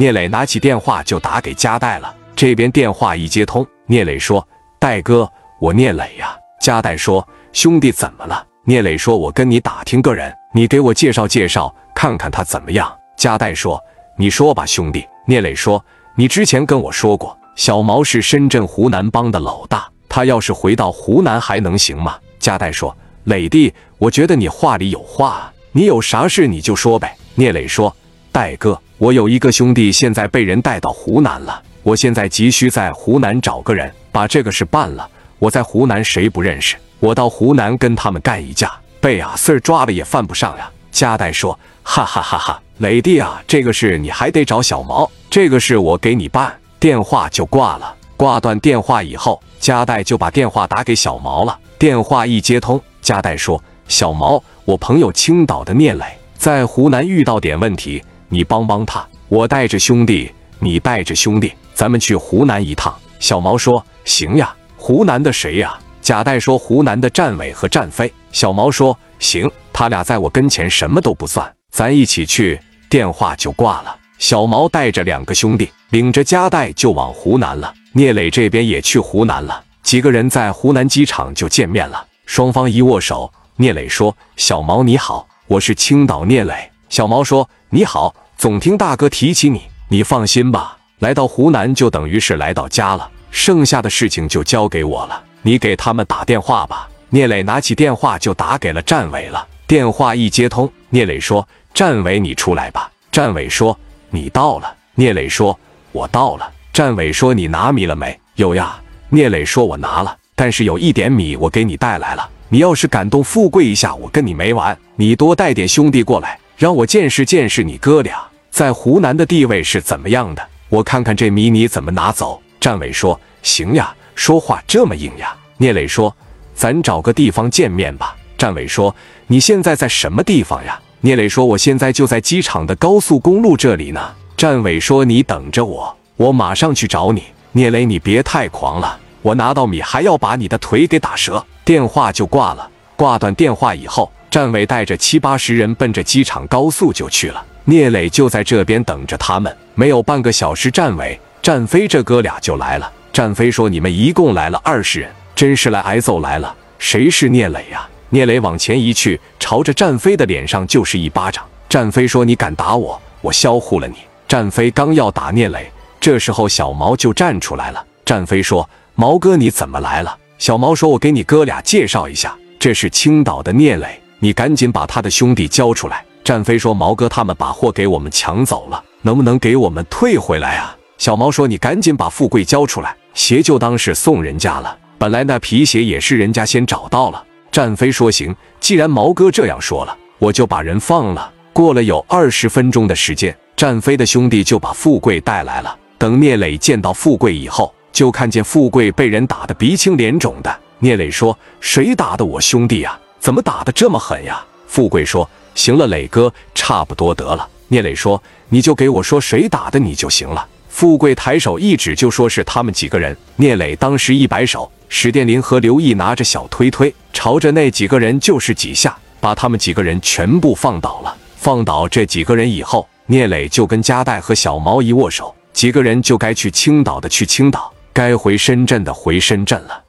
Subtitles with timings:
[0.00, 2.14] 聂磊拿起电话就打给加代了。
[2.36, 4.46] 这边电话一接通，聂磊说
[4.78, 5.28] ：“戴哥，
[5.60, 13.82] 我聂磊呀。”加代说：“兄弟，怎么了？”聂磊说：“我跟你打听个人，你给我介绍介绍，看看他怎么样。”加代说
[14.16, 15.84] ：“你说吧，兄弟。”聂磊说
[16.14, 27.94] ：“你之前跟我说过，小毛是深圳湖南帮的老大，他要是回到湖南还能行吗？”加代说：“磊弟，我觉得你话里有话，你有啥事你就说呗。”聂磊说
[28.32, 35.08] ：“戴哥，我有一个兄弟现在被人带到湖南了。”我现在急需在湖南找个人把这个事办了。
[35.38, 36.76] 我在湖南谁不认识？
[37.00, 38.70] 我到湖南跟他们干一架，
[39.00, 40.70] 被阿 Sir 抓了也犯不上呀。
[40.90, 47.94] 加代说：“哈哈哈哈，磊弟啊，这个事你还得找小毛，这个事我给你办。”电话就挂了。
[48.16, 51.58] 挂断电话以后，加代就把电话打给小毛了。
[51.78, 56.04] 电话一接通，加代说：“小毛，我朋友青岛的聂磊
[56.36, 59.06] 在湖南遇到点问题，你帮帮他。
[59.28, 62.94] 我带着兄弟，你带着兄弟。”咱们去湖南一趟。
[63.20, 65.78] 小毛说：“行呀。”湖南的谁呀？
[66.00, 73.96] 贾代说：“湖南的战伟和战飞。”小毛说：“行，他俩在我跟前什么都不算，咱一起去。”电话就挂了。
[74.18, 77.72] 小毛带着两个兄弟，领着加代就往湖南了。
[77.92, 79.62] 聂磊这边也去湖南了。
[79.82, 82.06] 几个人在湖南机场就见面了。
[82.24, 95.22] 双方一握手，聂磊说：“小毛你好，我是青岛聂磊。”小毛说：“你好，总听大哥提起你，你放心吧。”来到湖南就等于是来到家了，剩下的事情就交给我了。
[95.42, 96.88] 你给他们打电话吧。
[97.10, 99.46] 聂磊拿起电话就打给了战伟了。
[99.66, 103.78] 电话一接通，聂磊说：“战伟，你出来吧。”战伟说
[104.10, 105.58] ：“你到了。”聂磊说
[105.92, 112.28] ：“我到了。”战伟说：“你拿米了没有呀？”聂磊说：“我拿了，但是有一点米我给你带来了。
[112.48, 114.76] 你要是敢动富贵一下，我跟你没完。
[114.96, 118.20] 你多带点兄弟过来，让我见识见识你哥俩
[118.50, 122.42] 在湖南的地位是怎么样的。”我看看这米你怎么拿走？
[122.60, 126.14] 战伟说：“行呀，说话这么硬呀。”聂磊说
[126.54, 128.94] ：“咱找个地方见面吧。”战伟说
[129.28, 134.00] ：“你现在在什么地方呀？”聂磊说：“我现在就在机场的高速公路这里呢。”
[134.36, 141.44] 战伟说：“你等着我，我马上去找你。”聂磊，你别太狂了，我拿到米还要把你的腿给打折。
[141.64, 142.68] 电话就挂了。
[142.96, 147.44] 挂断电话以后，战伟带着七八十人奔着机场高速就去了。
[147.64, 149.54] 聂磊就在这边等着他们。
[149.74, 152.90] 没有半个小时，战伟、战飞这哥俩就来了。
[153.12, 156.54] 战飞说：“你们一共来了二十人，真是来挨揍来了。
[156.78, 161.44] 谁是聂磊呀？”聂磊往前一去，朝着战飞的脸上就是一巴掌。
[161.68, 163.96] 战飞说：“你敢打我，我销户了你。”
[164.26, 167.84] 战飞刚要打聂磊，这时候小毛就站出来了。
[168.04, 184.76] 战飞说：“毛哥，你怎么来了？”小毛说：“我给你哥俩介绍一下，这是青岛的聂磊，你赶紧把他的兄弟交出来。”战飞说：“毛哥，他们把货给我们抢走了，能不能给我们退回来啊？”小毛说：“你赶紧把富贵交出来，鞋就当是送人家了。
[184.98, 195.76] 本来那皮鞋也是人家先找到了。”战飞说：“行，既然毛哥这样说了，我就把人放了。”过了有二十分钟的时间，战飞的兄弟就把富贵带来了。
[195.96, 200.60] 等聂磊见到富贵以后，就看见富贵被人打得鼻青脸肿的。
[200.78, 203.00] 聂磊说：“谁打的我兄弟啊？
[203.28, 205.28] 怎么打得这么狠呀？”富贵说。
[205.54, 207.46] 行了，磊哥，差不多得了。
[207.66, 213.14] 聂磊说：“你就给我说谁打的你就行了。”富贵抬手一指，就说是他们几个人。
[213.36, 221.14] 聂磊当时一摆手，史殿林和刘毅拿着小推推，朝着那几个人就是几下，把他们几个人全部放倒了。
[221.36, 229.82] 放倒这几个人以后，聂磊就跟加代和小毛一握手，几个人就该去青岛的去青岛，该回深圳的回深圳了。